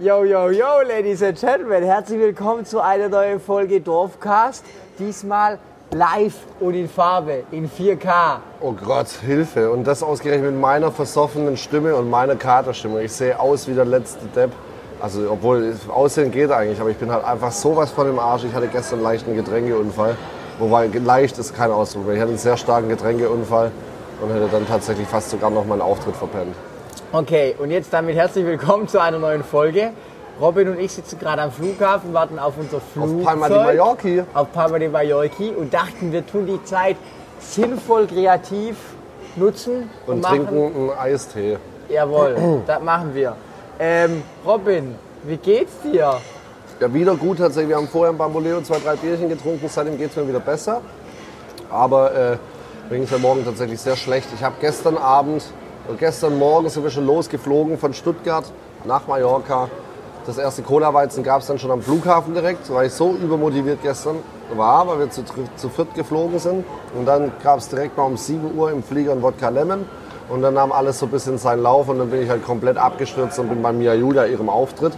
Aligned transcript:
Yo, 0.00 0.22
yo, 0.22 0.48
yo, 0.50 0.80
Ladies 0.86 1.24
and 1.24 1.36
Gentlemen, 1.36 1.82
herzlich 1.82 2.20
willkommen 2.20 2.64
zu 2.64 2.80
einer 2.80 3.08
neuen 3.08 3.40
Folge 3.40 3.80
Dorfcast. 3.80 4.64
Diesmal 4.96 5.58
live 5.90 6.36
und 6.60 6.74
in 6.74 6.88
Farbe, 6.88 7.42
in 7.50 7.68
4K. 7.68 8.36
Oh 8.60 8.74
Gott, 8.74 9.08
Hilfe. 9.08 9.72
Und 9.72 9.88
das 9.88 10.04
ausgerechnet 10.04 10.52
mit 10.52 10.60
meiner 10.60 10.92
versoffenen 10.92 11.56
Stimme 11.56 11.96
und 11.96 12.08
meiner 12.08 12.36
Katerstimme. 12.36 13.02
Ich 13.02 13.12
sehe 13.12 13.40
aus 13.40 13.66
wie 13.66 13.74
der 13.74 13.86
letzte 13.86 14.24
Depp. 14.26 14.52
Also, 15.00 15.32
obwohl, 15.32 15.74
Aussehen 15.88 16.30
geht 16.30 16.52
eigentlich, 16.52 16.80
aber 16.80 16.90
ich 16.90 16.96
bin 16.96 17.10
halt 17.10 17.24
einfach 17.24 17.50
sowas 17.50 17.90
von 17.90 18.08
im 18.08 18.20
Arsch. 18.20 18.44
Ich 18.44 18.54
hatte 18.54 18.68
gestern 18.68 19.00
einen 19.00 19.04
leichten 19.04 19.34
Getränkeunfall. 19.34 20.14
Wobei, 20.60 20.86
leicht 20.86 21.38
ist 21.38 21.56
kein 21.56 21.72
Ausdruck. 21.72 22.04
Ich 22.12 22.20
hatte 22.20 22.28
einen 22.28 22.38
sehr 22.38 22.56
starken 22.56 22.88
Getränkeunfall 22.88 23.72
und 24.22 24.32
hätte 24.32 24.46
dann 24.46 24.64
tatsächlich 24.64 25.08
fast 25.08 25.30
sogar 25.30 25.50
noch 25.50 25.64
meinen 25.64 25.82
Auftritt 25.82 26.14
verpennt. 26.14 26.54
Okay, 27.10 27.54
und 27.58 27.70
jetzt 27.70 27.90
damit 27.90 28.16
herzlich 28.16 28.44
willkommen 28.44 28.86
zu 28.86 29.00
einer 29.00 29.18
neuen 29.18 29.42
Folge. 29.42 29.92
Robin 30.38 30.68
und 30.68 30.78
ich 30.78 30.92
sitzen 30.92 31.18
gerade 31.18 31.40
am 31.40 31.50
Flughafen, 31.50 32.12
warten 32.12 32.38
auf 32.38 32.52
unser 32.58 32.82
Flugzeug. 32.82 33.20
Auf 33.20 33.24
Palma 33.24 33.48
de 33.48 33.56
Mallorca. 33.56 34.26
Auf 34.34 34.52
Palma 34.52 34.78
de 34.78 34.88
Mallorca 34.90 35.44
und 35.56 35.72
dachten, 35.72 36.12
wir 36.12 36.26
tun 36.26 36.44
die 36.44 36.62
Zeit 36.64 36.96
sinnvoll, 37.40 38.08
kreativ 38.08 38.76
nutzen. 39.36 39.88
Und, 40.06 40.16
Und, 40.16 40.20
machen, 40.20 40.46
trinken 40.48 40.90
einen 40.90 40.98
Eistee. 40.98 41.56
Jawohl, 41.88 42.60
das 42.66 42.82
machen 42.82 43.14
wir. 43.14 43.36
Ähm, 43.80 44.22
Robin, 44.44 44.94
wie 45.22 45.38
geht's 45.38 45.80
dir? 45.82 46.18
Ja, 46.78 46.92
wieder 46.92 47.14
gut 47.14 47.38
tatsächlich. 47.38 47.70
Wir 47.70 47.76
haben 47.76 47.88
vorher 47.88 48.10
im 48.10 48.18
Bamboleo 48.18 48.60
zwei, 48.60 48.80
drei 48.80 48.96
Bierchen 48.96 49.30
getrunken. 49.30 49.66
Seitdem 49.66 49.96
geht 49.96 50.10
es 50.10 50.16
mir 50.16 50.28
wieder 50.28 50.40
besser. 50.40 50.82
Aber 51.70 52.14
äh, 52.14 52.30
mir 52.90 52.96
ging 52.96 53.04
es 53.04 53.10
ja 53.10 53.18
morgen 53.18 53.46
tatsächlich 53.46 53.80
sehr 53.80 53.96
schlecht. 53.96 54.28
Ich 54.34 54.44
habe 54.44 54.56
gestern 54.60 54.98
Abend 54.98 55.42
und 55.88 55.98
gestern 55.98 56.38
Morgen 56.38 56.68
sind 56.68 56.82
wir 56.82 56.90
schon 56.90 57.06
losgeflogen 57.06 57.78
von 57.78 57.94
Stuttgart 57.94 58.44
nach 58.84 59.06
Mallorca. 59.06 59.68
Das 60.26 60.36
erste 60.36 60.62
Cola-Weizen 60.62 61.22
gab 61.22 61.40
es 61.40 61.46
dann 61.46 61.58
schon 61.58 61.70
am 61.70 61.80
Flughafen 61.80 62.34
direkt, 62.34 62.72
weil 62.72 62.88
ich 62.88 62.92
so 62.92 63.12
übermotiviert 63.12 63.78
gestern 63.82 64.16
war, 64.54 64.86
weil 64.86 64.98
wir 64.98 65.10
zu, 65.10 65.22
zu 65.56 65.68
viert 65.70 65.94
geflogen 65.94 66.38
sind. 66.38 66.66
Und 66.94 67.06
dann 67.06 67.32
gab 67.42 67.58
es 67.58 67.70
direkt 67.70 67.96
mal 67.96 68.04
um 68.04 68.18
7 68.18 68.54
Uhr 68.54 68.70
im 68.70 68.82
Flieger 68.82 69.12
ein 69.12 69.22
Wodka 69.22 69.48
Lemon. 69.48 69.86
Und 70.28 70.42
dann 70.42 70.52
nahm 70.52 70.72
alles 70.72 70.98
so 70.98 71.06
ein 71.06 71.10
bisschen 71.10 71.38
seinen 71.38 71.62
Lauf 71.62 71.88
und 71.88 71.98
dann 71.98 72.10
bin 72.10 72.22
ich 72.22 72.28
halt 72.28 72.44
komplett 72.44 72.76
abgestürzt 72.76 73.38
und 73.38 73.48
bin 73.48 73.62
bei 73.62 73.72
Mia 73.72 73.94
Julia 73.94 74.26
ihrem 74.26 74.50
Auftritt 74.50 74.92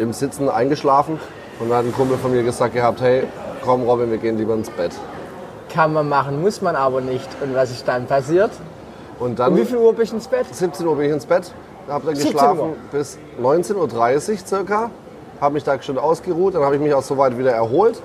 im 0.00 0.12
Sitzen 0.12 0.48
eingeschlafen. 0.48 1.20
Und 1.60 1.68
dann 1.68 1.78
hat 1.78 1.84
ein 1.84 1.94
Kumpel 1.94 2.18
von 2.18 2.32
mir 2.32 2.42
gesagt 2.42 2.74
gehabt, 2.74 3.00
hey, 3.00 3.22
komm 3.64 3.84
Robin, 3.84 4.10
wir 4.10 4.18
gehen 4.18 4.36
lieber 4.36 4.54
ins 4.54 4.70
Bett. 4.70 4.90
Kann 5.72 5.92
man 5.92 6.08
machen, 6.08 6.42
muss 6.42 6.60
man 6.60 6.74
aber 6.74 7.00
nicht. 7.00 7.28
Und 7.40 7.54
was 7.54 7.70
ist 7.70 7.86
dann 7.86 8.06
passiert? 8.06 8.50
Und 9.18 9.38
dann 9.38 9.52
Um 9.52 9.58
wie 9.58 9.64
viel 9.64 9.78
Uhr 9.78 9.92
bist 9.94 10.12
du 10.12 10.16
ins 10.16 10.28
Bett? 10.28 10.46
17 10.50 10.86
Uhr 10.86 10.96
bin 10.96 11.06
ich 11.06 11.12
ins 11.12 11.26
Bett, 11.26 11.52
habe 11.88 12.06
dann 12.06 12.16
17 12.16 12.32
geschlafen 12.32 12.60
Uhr. 12.60 12.76
bis 12.92 13.18
19.30 13.42 14.32
Uhr 14.32 14.38
circa, 14.46 14.90
habe 15.40 15.54
mich 15.54 15.64
da 15.64 15.80
schon 15.80 15.98
ausgeruht, 15.98 16.54
dann 16.54 16.62
habe 16.62 16.76
ich 16.76 16.80
mich 16.80 16.92
auch 16.92 17.02
soweit 17.02 17.36
wieder 17.38 17.52
erholt. 17.52 18.02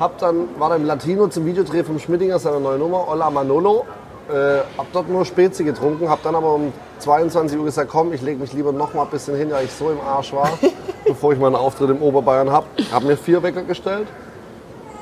Hab 0.00 0.18
dann, 0.18 0.48
war 0.58 0.70
dann 0.70 0.82
im 0.82 0.86
Latino 0.86 1.26
zum 1.26 1.44
Videodreh 1.44 1.82
vom 1.82 1.98
Schmittinger, 1.98 2.38
seiner 2.38 2.60
neue 2.60 2.78
Nummer, 2.78 3.08
Olla 3.08 3.30
Manolo. 3.30 3.84
Äh, 4.28 4.58
hab 4.76 4.92
dort 4.92 5.08
nur 5.08 5.24
Spezi 5.24 5.64
getrunken, 5.64 6.08
hab 6.08 6.22
dann 6.22 6.34
aber 6.34 6.54
um 6.54 6.72
22 6.98 7.58
Uhr 7.58 7.64
gesagt, 7.64 7.90
komm, 7.90 8.12
ich 8.12 8.20
lege 8.22 8.38
mich 8.38 8.52
lieber 8.52 8.72
noch 8.72 8.92
mal 8.94 9.04
ein 9.04 9.10
bisschen 9.10 9.34
hin, 9.36 9.50
weil 9.50 9.64
ich 9.64 9.72
so 9.72 9.90
im 9.90 10.00
Arsch 10.00 10.32
war, 10.32 10.50
bevor 11.06 11.32
ich 11.32 11.38
meinen 11.38 11.56
Auftritt 11.56 11.90
im 11.90 12.02
Oberbayern 12.02 12.52
hab. 12.52 12.66
Hab 12.92 13.04
mir 13.04 13.16
vier 13.16 13.42
Wecker 13.42 13.62
gestellt. 13.62 14.06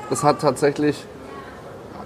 Es 0.09 0.23
hat 0.23 0.39
tatsächlich 0.39 1.05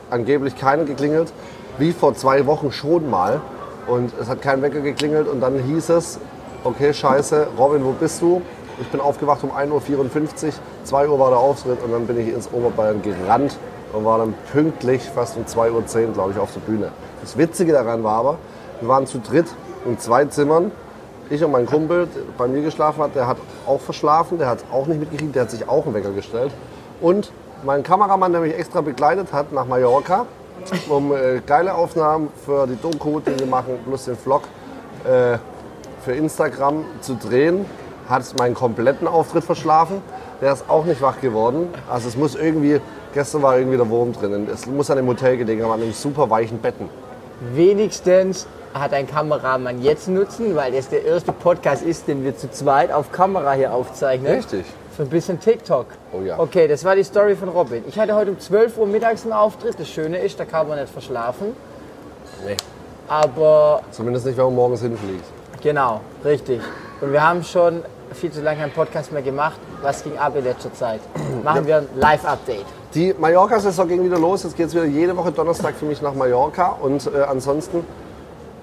angeblich 0.10 0.58
keiner 0.58 0.84
geklingelt, 0.84 1.32
wie 1.78 1.92
vor 1.92 2.14
zwei 2.14 2.46
Wochen 2.46 2.72
schon 2.72 3.10
mal. 3.10 3.42
Und 3.88 4.14
es 4.20 4.30
hat 4.30 4.42
kein 4.42 4.62
Wecker 4.62 4.82
geklingelt 4.82 5.28
und 5.28 5.42
dann 5.42 5.58
hieß 5.58 5.90
es, 5.90 6.20
okay, 6.64 6.94
scheiße, 6.94 7.48
Robin, 7.58 7.84
wo 7.84 7.92
bist 7.92 8.22
du? 8.22 8.42
Ich 8.80 8.88
bin 8.88 9.02
aufgewacht 9.02 9.44
um 9.44 9.52
1.54 9.52 10.48
Uhr, 10.48 10.54
2 10.86 11.10
Uhr 11.10 11.20
war 11.20 11.30
der 11.30 11.40
Auftritt 11.40 11.84
und 11.84 11.92
dann 11.92 12.08
bin 12.08 12.20
ich 12.20 12.34
ins 12.34 12.52
Oberbayern 12.52 13.02
gerannt 13.02 13.58
und 13.94 14.06
war 14.06 14.20
dann 14.20 14.34
pünktlich 14.52 15.04
fast 15.04 15.38
um 15.38 15.44
2.10 15.44 16.08
Uhr, 16.08 16.14
glaube 16.14 16.32
ich, 16.32 16.40
auf 16.40 16.54
der 16.54 16.62
Bühne. 16.62 16.92
Das 17.22 17.38
Witzige 17.38 17.74
daran 17.74 18.04
war 18.04 18.14
aber, 18.14 18.38
wir 18.80 18.88
waren 18.88 19.06
zu 19.06 19.20
dritt 19.20 19.48
in 19.86 20.00
zwei 20.00 20.26
Zimmern. 20.26 20.72
Ich 21.30 21.44
und 21.44 21.52
mein 21.52 21.66
Kumpel, 21.66 22.08
der 22.08 22.24
bei 22.38 22.48
mir 22.48 22.62
geschlafen 22.62 23.02
hat, 23.04 23.16
der 23.16 23.28
hat 23.28 23.38
auch 23.66 23.80
verschlafen, 23.80 24.38
der 24.38 24.48
hat 24.48 24.60
auch 24.72 24.88
nicht 24.88 25.00
mitgekriegt, 25.00 25.36
der 25.36 25.44
hat 25.44 25.52
sich 25.52 25.68
auch 25.68 25.86
einen 25.86 25.94
Wecker 25.94 26.12
gestellt. 26.12 26.52
Und 27.00 27.32
mein 27.64 27.84
Kameramann, 27.84 28.32
der 28.32 28.42
mich 28.42 28.58
extra 28.58 28.82
begleitet 28.82 29.32
hat 29.32 29.52
nach 29.52 29.66
Mallorca, 29.66 30.26
um 30.90 31.14
äh, 31.14 31.42
geile 31.46 31.74
Aufnahmen 31.74 32.30
für 32.46 32.68
die 32.68 32.76
Doku, 32.76 33.20
die 33.20 33.40
wir 33.40 33.48
machen, 33.48 33.80
plus 33.86 34.06
den 34.06 34.16
Vlog 34.16 34.44
äh, 35.04 35.38
für 36.04 36.14
Instagram 36.14 36.86
zu 37.02 37.16
drehen, 37.16 37.66
hat 38.10 38.24
meinen 38.38 38.56
kompletten 38.56 39.08
Auftritt 39.08 39.44
verschlafen. 39.44 40.02
Der 40.42 40.54
ist 40.54 40.70
auch 40.70 40.86
nicht 40.86 41.02
wach 41.02 41.22
geworden. 41.22 41.68
Also 41.90 42.08
es 42.08 42.18
muss 42.18 42.36
irgendwie, 42.36 42.82
gestern 43.14 43.42
war 43.44 43.58
irgendwie 43.58 43.78
der 43.78 43.90
Wurm 43.90 44.12
drin. 44.14 44.48
Es 44.52 44.66
muss 44.66 44.90
an 44.90 44.98
dem 44.98 45.08
Hotel 45.08 45.38
gelegen 45.38 45.64
haben, 45.64 45.72
an 45.72 45.82
einem 45.82 45.94
super 45.94 46.30
weichen 46.30 46.60
Betten. 46.60 46.90
Wenigstens 47.54 48.48
hat 48.74 48.94
ein 48.94 49.08
Kameramann 49.08 49.82
jetzt 49.82 50.08
Nutzen, 50.08 50.56
weil 50.56 50.72
das 50.72 50.90
der 50.90 51.06
erste 51.06 51.32
Podcast 51.32 51.84
ist, 51.84 52.08
den 52.08 52.24
wir 52.24 52.38
zu 52.38 52.50
zweit 52.50 52.92
auf 52.92 53.12
Kamera 53.12 53.54
hier 53.54 53.74
aufzeichnen. 53.74 54.34
Richtig. 54.34 54.66
Für 55.02 55.08
ein 55.08 55.10
bisschen 55.10 55.40
TikTok. 55.40 55.88
Oh 56.14 56.22
ja. 56.22 56.38
Okay, 56.38 56.68
das 56.68 56.86
war 56.86 56.96
die 56.96 57.04
Story 57.04 57.36
von 57.36 57.50
Robin. 57.50 57.84
Ich 57.88 57.98
hatte 57.98 58.14
heute 58.14 58.30
um 58.30 58.40
12 58.40 58.78
Uhr 58.78 58.86
mittags 58.86 59.24
einen 59.24 59.34
Auftritt. 59.34 59.80
Das 59.80 59.90
Schöne 59.90 60.20
ist, 60.20 60.40
da 60.40 60.46
kann 60.46 60.68
man 60.68 60.80
nicht 60.80 60.94
verschlafen. 60.94 61.56
Nee. 62.46 62.56
Aber 63.08 63.82
Zumindest 63.90 64.28
nicht, 64.28 64.38
wenn 64.38 64.46
man 64.46 64.54
morgens 64.54 64.82
hinfliegt. 64.84 65.26
genau, 65.60 66.02
richtig. 66.24 66.62
Und 67.02 67.14
wir 67.14 67.28
haben 67.28 67.44
schon 67.44 67.82
viel 68.14 68.32
zu 68.32 68.42
lange 68.42 68.60
keinen 68.60 68.74
Podcast 68.74 69.12
mehr 69.12 69.24
gemacht. 69.24 69.60
Was 69.82 70.04
ging 70.04 70.20
ab 70.20 70.36
in 70.36 70.44
letzter 70.44 70.72
Zeit? 70.72 71.02
Machen 71.44 71.66
wir 71.66 71.78
ein 71.78 71.88
Live-Update. 71.96 72.66
Die 72.94 73.16
Mallorca-Saison 73.18 73.88
ging 73.88 74.04
wieder 74.04 74.20
los. 74.20 74.44
Jetzt 74.44 74.56
geht 74.56 74.68
es 74.68 74.76
wieder 74.76 74.86
jede 74.86 75.18
Woche 75.18 75.32
Donnerstag 75.32 75.74
für 75.74 75.86
mich 75.86 76.00
nach 76.04 76.14
Mallorca. 76.14 76.78
Und 76.80 77.08
äh, 77.08 77.24
ansonsten 77.24 77.84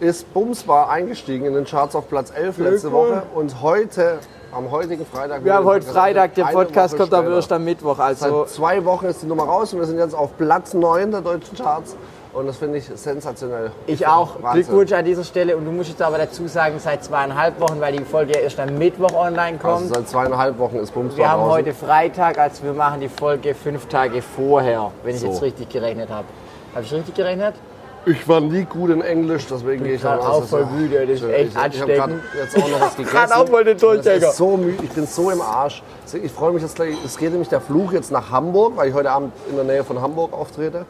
ist 0.00 0.32
Bumsbar 0.32 0.90
eingestiegen 0.90 1.46
in 1.46 1.54
den 1.54 1.64
Charts 1.64 1.94
auf 1.96 2.08
Platz 2.08 2.30
11 2.34 2.58
letzte. 2.58 2.92
Woche. 2.92 3.22
Und 3.34 3.60
heute, 3.62 4.18
am 4.52 4.70
heutigen 4.70 5.04
Freitag... 5.06 5.44
Wir 5.44 5.54
haben 5.54 5.64
heute 5.66 5.86
Freitag, 5.86 6.34
der 6.34 6.44
Podcast 6.44 6.94
Woche 6.94 7.02
kommt 7.02 7.14
aber 7.14 7.34
erst 7.34 7.52
am 7.52 7.64
Mittwoch. 7.64 7.98
Also 7.98 8.44
Seit 8.44 8.48
zwei 8.50 8.84
Wochen 8.84 9.06
ist 9.06 9.22
die 9.22 9.26
Nummer 9.26 9.44
raus 9.44 9.72
und 9.72 9.80
wir 9.80 9.86
sind 9.86 9.98
jetzt 9.98 10.14
auf 10.14 10.36
Platz 10.38 10.74
9 10.74 11.10
der 11.10 11.20
deutschen 11.20 11.56
Charts. 11.56 11.96
Und 12.32 12.46
das 12.46 12.58
finde 12.58 12.78
ich 12.78 12.84
sensationell. 12.94 13.72
Ich 13.86 14.06
auch. 14.06 14.40
Wahnsinn. 14.42 14.62
Glückwunsch 14.66 14.92
an 14.92 15.04
dieser 15.04 15.24
Stelle. 15.24 15.56
Und 15.56 15.64
du 15.64 15.72
musst 15.72 15.88
jetzt 15.88 16.02
aber 16.02 16.18
dazu 16.18 16.46
sagen, 16.46 16.78
seit 16.78 17.02
zweieinhalb 17.02 17.58
Wochen, 17.58 17.80
weil 17.80 17.96
die 17.96 18.04
Folge 18.04 18.34
ja 18.34 18.40
erst 18.40 18.60
am 18.60 18.76
Mittwoch 18.78 19.12
online 19.14 19.58
kommt. 19.58 19.82
Also 19.82 19.94
seit 19.94 20.08
zweieinhalb 20.08 20.58
Wochen 20.58 20.76
ist 20.76 20.92
Bumsbar 20.92 21.18
wir 21.18 21.30
haben 21.30 21.40
draußen. 21.40 21.52
heute 21.54 21.74
Freitag, 21.74 22.38
also 22.38 22.62
wir 22.62 22.74
machen 22.74 23.00
die 23.00 23.08
Folge 23.08 23.54
fünf 23.54 23.86
Tage 23.86 24.22
vorher, 24.22 24.92
wenn 25.02 25.14
ich 25.14 25.22
So. 25.22 25.28
jetzt 25.28 25.42
richtig 25.42 25.70
gerechnet 25.70 26.10
habe. 26.10 26.26
Habe 26.74 26.84
ich 26.84 26.92
richtig 26.92 27.14
gerechnet? 27.14 27.54
Ich 28.10 28.26
war 28.28 28.40
nie 28.40 28.64
gut 28.64 28.90
in 28.90 29.02
Englisch, 29.02 29.46
deswegen 29.50 29.84
gehe 29.84 29.94
ich 29.94 30.04
aus, 30.06 30.24
auch 30.24 30.44
voll 30.44 30.66
müde, 30.66 31.06
das 31.06 31.20
ist 31.20 31.28
Ich- 31.28 31.34
echt 31.34 31.44
ich, 31.44 31.50
Ich 31.50 31.56
habe 31.56 31.64
ansteckend. 32.02 32.22
jetzt 32.38 32.56
auch 32.56 32.68
noch 32.68 32.80
was 32.80 32.96
gegessen. 32.96 33.32
Auch 33.32 33.48
mal 33.50 33.64
den 33.64 33.76
Durchhänger. 33.78 34.30
so 34.32 34.56
müde, 34.56 34.82
ich 34.84 34.90
bin 34.90 35.06
so 35.06 35.30
im 35.30 35.42
Arsch. 35.42 35.82
Ich 36.22 36.32
freue 36.32 36.52
mich 36.52 36.62
jetzt 36.62 36.76
gleich, 36.76 36.94
es 37.04 37.16
geht 37.18 37.30
nämlich 37.30 37.48
der 37.48 37.60
Flug 37.60 37.92
jetzt 37.92 38.10
nach 38.10 38.30
Hamburg, 38.30 38.76
weil 38.76 38.88
ich 38.88 38.94
heute 38.94 39.10
Abend 39.10 39.32
in 39.50 39.56
der 39.56 39.64
Nähe 39.64 39.84
von 39.84 40.00
Hamburg 40.00 40.32
auftrete. 40.32 40.86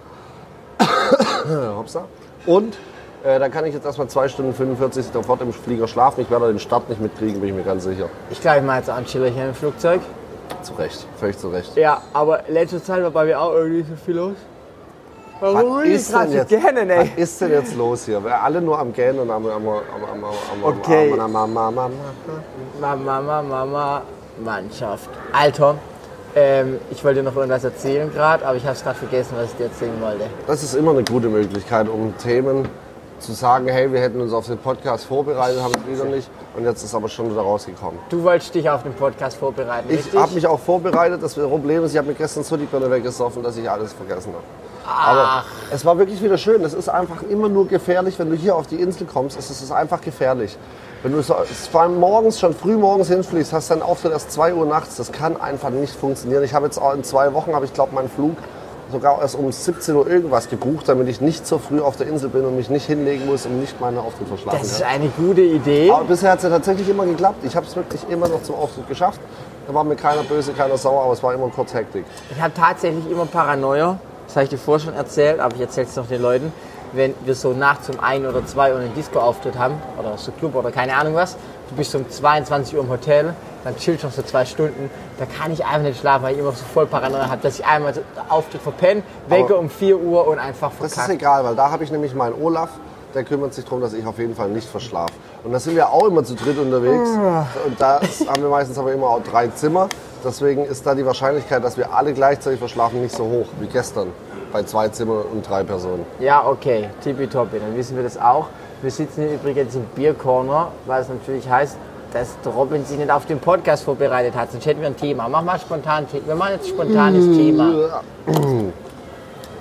Hopsa. 1.77 2.05
Und 2.47 2.77
äh, 3.25 3.39
da 3.39 3.49
kann 3.49 3.65
ich 3.67 3.75
jetzt 3.75 3.85
erstmal 3.85 4.09
2 4.09 4.29
Stunden 4.29 4.55
45 4.55 5.07
sofort 5.13 5.41
im 5.43 5.53
Flieger 5.53 5.89
schlafen. 5.89 6.21
Ich 6.21 6.31
werde 6.31 6.47
den 6.49 6.59
Start 6.61 6.89
nicht 6.89 7.01
mitkriegen, 7.01 7.41
bin 7.41 7.49
ich 7.51 7.55
mir 7.57 7.63
ganz 7.65 7.85
sicher. 7.85 8.09
Ich 8.31 8.41
glaube, 8.41 8.59
ich 8.59 8.65
mache 8.65 8.79
jetzt 8.79 8.91
auch 8.91 8.97
ein 8.97 9.07
Chillerchen 9.07 9.49
im 9.49 9.55
Flugzeug. 9.55 10.01
Zu 10.63 10.73
Recht, 10.75 11.07
völlig 11.19 11.37
zu 11.39 11.49
Recht. 11.49 11.77
Ja, 11.77 12.01
aber 12.15 12.43
letzte 12.49 12.83
Zeit 12.83 13.03
war 13.03 13.11
bei 13.11 13.25
mir 13.25 13.41
auch 13.41 13.53
irgendwie 13.53 13.83
so 13.83 13.97
viel 13.97 14.17
los. 14.17 14.37
Warum 15.41 15.79
Was 15.79 15.87
ist, 15.87 16.13
denn 16.13 16.33
jetzt, 16.33 16.49
gerne, 16.49 16.81
ey? 16.81 17.11
was 17.13 17.23
ist 17.23 17.41
denn 17.41 17.53
jetzt 17.53 17.77
los 17.77 18.05
hier? 18.07 18.23
Wir 18.25 18.43
alle 18.43 18.61
nur 18.61 18.79
am 18.79 18.93
Gähnen 18.93 19.21
und 19.21 19.31
am... 19.31 19.47
am, 19.47 19.69
am, 19.69 19.69
am, 19.69 20.25
am, 20.25 20.25
am 20.25 20.65
Okay. 20.65 21.13
Am, 21.13 21.21
am, 21.21 21.57
am, 21.57 21.57
am, 21.57 21.79
am, 21.79 21.93
Mama, 22.81 23.21
Mama, 23.21 23.43
Mama, 23.43 24.03
Mannschaft. 24.45 25.09
Alter, 25.33 25.77
ähm, 26.35 26.79
ich 26.91 27.05
wollte 27.05 27.21
dir 27.21 27.25
noch 27.25 27.37
irgendwas 27.37 27.63
erzählen 27.63 28.13
gerade, 28.13 28.45
aber 28.45 28.57
ich 28.57 28.65
habe 28.65 28.75
es 28.75 28.83
gerade 28.83 28.99
vergessen, 28.99 29.35
was 29.37 29.51
ich 29.51 29.57
dir 29.57 29.65
erzählen 29.65 30.01
wollte. 30.01 30.25
Das 30.49 30.65
ist 30.65 30.75
immer 30.75 30.91
eine 30.91 31.05
gute 31.05 31.29
Möglichkeit, 31.29 31.89
um 31.89 32.17
Themen 32.19 32.69
zu 33.21 33.33
sagen, 33.33 33.69
hey, 33.69 33.93
wir 33.93 34.01
hätten 34.01 34.21
uns 34.21 34.33
auf 34.33 34.47
den 34.47 34.59
Podcast 34.59 35.05
vorbereitet, 35.05 35.63
haben 35.63 35.73
es 35.75 35.93
wieder 35.93 36.09
nicht. 36.09 36.29
Und 36.57 36.65
jetzt 36.65 36.83
ist 36.83 36.95
aber 36.95 37.09
schon 37.09 37.31
wieder 37.31 37.43
rausgekommen. 37.43 38.01
Du 38.09 38.23
wolltest 38.25 38.55
dich 38.55 38.69
auf 38.69 38.83
den 38.83 38.95
Podcast 38.95 39.37
vorbereiten, 39.37 39.89
Ich 39.91 40.13
habe 40.17 40.35
mich 40.35 40.47
auch 40.47 40.59
vorbereitet. 40.59 41.23
Das 41.23 41.35
Problem 41.35 41.85
ist, 41.85 41.93
ich 41.93 41.99
habe 41.99 42.09
mir 42.09 42.15
gestern 42.15 42.43
so 42.43 42.57
die 42.57 42.67
Birne 42.67 42.91
weggesoffen, 42.91 43.43
dass 43.43 43.57
ich 43.57 43.69
alles 43.69 43.93
vergessen 43.93 44.33
habe. 44.33 44.45
Aber 44.89 45.45
es 45.71 45.85
war 45.85 45.99
wirklich 45.99 46.23
wieder 46.23 46.39
schön. 46.39 46.65
Es 46.65 46.75
ist 46.75 46.89
einfach 46.89 47.23
immer 47.23 47.49
nur 47.49 47.69
gefährlich, 47.69 48.19
wenn 48.19 48.31
du 48.31 48.37
hier 48.37 48.57
auf 48.57 48.67
die 48.67 48.77
Insel 48.77 49.07
kommst. 49.07 49.39
Es 49.39 49.51
ist 49.51 49.71
einfach 49.71 50.01
gefährlich. 50.01 50.57
Wenn 51.03 51.13
du 51.13 51.23
so, 51.23 51.35
vor 51.71 51.83
allem 51.83 52.01
morgens, 52.01 52.41
schon 52.41 52.55
früh 52.55 52.77
morgens 52.77 53.09
hinfliegst, 53.09 53.53
hast 53.53 53.71
deinen 53.71 53.83
Auftritt 53.83 54.13
erst 54.13 54.33
2 54.33 54.55
Uhr 54.55 54.67
nachts. 54.67 54.97
Das 54.97 55.13
kann 55.13 55.41
einfach 55.41 55.71
nicht 55.71 55.95
funktionieren. 55.95 56.43
Ich 56.43 56.55
habe 56.55 56.67
jetzt 56.67 56.79
auch 56.79 56.95
in 56.95 57.05
zwei 57.05 57.33
Wochen, 57.35 57.55
habe 57.55 57.65
ich 57.67 57.73
glaube, 57.73 57.95
meinen 57.95 58.09
Flug 58.09 58.37
sogar 58.91 59.21
erst 59.21 59.35
um 59.37 59.53
17 59.53 59.95
Uhr 59.95 60.09
irgendwas 60.09 60.49
gebucht, 60.49 60.89
damit 60.89 61.09
ich 61.09 61.21
nicht 61.21 61.47
so 61.47 61.59
früh 61.59 61.81
auf 61.81 61.97
der 61.97 62.07
Insel 62.07 62.31
bin 62.31 62.45
und 62.47 62.57
mich 62.57 62.71
nicht 62.71 62.87
hinlegen 62.87 63.27
muss 63.27 63.45
und 63.45 63.61
nicht 63.61 63.79
meine 63.81 64.01
Auftritt 64.01 64.29
verschlafen 64.29 64.59
Das 64.61 64.73
ist 64.73 64.81
kann. 64.81 64.89
eine 64.89 65.09
gute 65.11 65.43
Idee. 65.43 65.91
Aber 65.91 66.05
bisher 66.05 66.31
hat 66.33 66.39
es 66.39 66.45
ja 66.45 66.51
tatsächlich 66.51 66.89
immer 66.89 67.05
geklappt. 67.05 67.45
Ich 67.45 67.55
habe 67.55 67.67
es 67.67 67.77
wirklich 67.77 68.01
immer 68.09 68.29
noch 68.29 68.43
zum 68.43 68.55
Auftritt 68.57 68.89
geschafft. 68.89 69.21
Da 69.67 69.75
war 69.75 69.85
mir 69.85 69.95
keiner 69.97 70.23
böse, 70.23 70.53
keiner 70.53 70.79
sauer, 70.79 71.03
aber 71.05 71.13
es 71.13 71.23
war 71.23 71.35
immer 71.35 71.49
kurz 71.49 71.75
Hektik. 71.75 72.07
Ich 72.35 72.41
habe 72.41 72.55
tatsächlich 72.55 73.09
immer 73.11 73.27
Paranoia, 73.27 73.99
das 74.29 74.37
habe 74.37 74.45
ich 74.45 74.51
dir 74.51 74.59
vorher 74.59 74.85
schon 74.85 74.95
erzählt, 74.95 75.41
aber 75.41 75.55
ich 75.57 75.61
erzähle 75.63 75.87
es 75.87 75.97
noch 75.97 76.07
den 76.07 76.21
Leuten, 76.23 76.53
wenn 76.93 77.15
wir 77.25 77.35
so 77.35 77.53
nachts 77.53 77.89
um 77.89 77.99
ein 77.99 78.27
oder 78.27 78.47
zwei 78.47 78.73
Uhr 78.73 78.79
einen 78.79 78.95
Disco-Auftritt 78.95 79.59
haben, 79.59 79.75
oder 79.99 80.17
so 80.17 80.33
Club 80.33 80.55
oder 80.55 80.71
keine 80.71 80.95
Ahnung 80.97 81.15
was, 81.15 81.37
du 81.71 81.75
bist 81.77 81.95
um 81.95 82.09
22 82.09 82.77
Uhr 82.77 82.83
im 82.83 82.91
Hotel, 82.91 83.35
dann 83.65 83.77
chillst 83.77 84.03
du 84.03 84.07
noch 84.07 84.15
so 84.15 84.23
zwei 84.23 84.45
Stunden, 84.45 84.91
da 85.19 85.25
kann 85.27 85.51
ich 85.53 85.65
einfach 85.65 85.81
nicht 85.83 86.01
schlafen, 86.01 86.23
weil 86.25 86.35
ich 86.35 86.41
immer 86.41 86.53
so 86.53 86.65
voll 86.73 86.87
Paranoia 86.87 87.29
habe, 87.29 87.43
dass 87.43 87.59
ich 87.59 87.67
einmal 87.67 87.93
den 87.93 88.05
Auftritt 88.29 88.63
verpenne, 88.63 89.03
wecke 89.29 89.57
um 89.57 89.69
4 89.71 89.99
Uhr 89.99 90.27
und 90.29 90.39
einfach 90.39 90.71
Das 90.79 90.89
ist 90.89 90.95
verkacke. 90.95 91.15
egal, 91.15 91.45
weil 91.45 91.57
da 91.57 91.71
habe 91.71 91.85
ich 91.85 91.91
nämlich 91.91 92.15
meinen 92.15 92.41
Olaf, 92.41 92.71
der 93.15 93.25
kümmert 93.25 93.55
sich 93.55 93.65
darum, 93.65 93.81
dass 93.81 93.93
ich 93.93 94.07
auf 94.07 94.19
jeden 94.19 94.35
Fall 94.35 94.49
nicht 94.49 94.69
verschlafe. 94.69 95.13
Und 95.45 95.53
da 95.53 95.61
sind 95.61 95.77
wir 95.77 95.91
auch 95.91 96.07
immer 96.07 96.25
zu 96.25 96.35
dritt 96.35 96.59
unterwegs. 96.59 97.11
Und 97.67 97.81
da 97.81 98.01
haben 98.29 98.43
wir 98.43 98.51
meistens 98.51 98.79
aber 98.79 98.93
immer 98.93 99.07
auch 99.09 99.23
drei 99.23 99.49
Zimmer. 99.49 99.89
Deswegen 100.25 100.65
ist 100.65 100.85
da 100.87 100.95
die 100.95 101.07
Wahrscheinlichkeit, 101.07 101.63
dass 101.63 101.77
wir 101.77 101.93
alle 101.93 102.13
gleichzeitig 102.13 102.59
verschlafen, 102.59 103.01
nicht 103.01 103.15
so 103.15 103.25
hoch 103.25 103.47
wie 103.61 103.67
gestern 103.67 104.09
bei 104.53 104.63
zwei 104.63 104.89
Zimmern 104.89 105.23
und 105.33 105.49
drei 105.49 105.63
Personen. 105.63 106.05
Ja, 106.19 106.45
okay, 106.47 106.89
tippitoppi, 107.03 107.59
dann 107.61 107.77
wissen 107.77 107.97
wir 107.97 108.03
das 108.03 108.21
auch. 108.21 108.47
Wir 108.83 108.91
sitzen 108.91 109.23
hier 109.23 109.35
übrigens 109.35 109.75
im 109.75 109.85
Biercorner, 109.95 110.69
weil 110.87 111.03
es 111.03 111.09
natürlich 111.09 111.49
heißt, 111.49 111.77
dass 112.13 112.37
Robin 112.47 112.85
sich 112.85 112.99
nicht 112.99 113.11
auf 113.11 113.27
den 113.27 113.39
Podcast 113.39 113.85
vorbereitet 113.85 114.35
hat, 114.35 114.51
sonst 114.51 114.67
hätten 114.67 114.81
wir 114.81 114.89
ein 114.89 114.97
Thema. 114.97 115.29
Mach 115.29 115.43
mal 115.43 115.59
spontan, 115.59 116.07
wir 116.25 116.35
machen 116.35 116.53
jetzt 116.55 116.67
ein 116.67 116.75
spontanes 116.75 117.25
Thema. 117.37 118.01